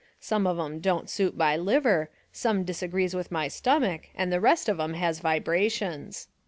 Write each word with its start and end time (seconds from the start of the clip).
Some 0.19 0.47
of 0.47 0.57
'em 0.57 0.79
don't 0.79 1.11
suit 1.11 1.37
my 1.37 1.55
liver, 1.55 2.09
some 2.33 2.63
disagrees 2.63 3.13
with 3.15 3.31
my 3.31 3.47
stomach, 3.47 4.09
and 4.15 4.31
the 4.33 4.41
rest 4.41 4.67
of 4.67 4.79
'em 4.79 4.95
has 4.95 5.19
vibrations.' 5.19 6.27